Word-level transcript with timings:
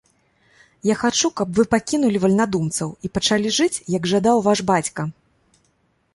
Я 0.91 0.95
хачу, 1.01 1.29
каб 1.41 1.47
вы 1.59 1.65
пакінулі 1.75 2.21
вальнадумцаў 2.23 2.89
і 3.09 3.13
пачалі 3.19 3.53
жыць, 3.59 3.77
як 3.99 4.03
жадаў 4.15 4.43
ваш 4.51 4.59
бацька! 4.73 5.01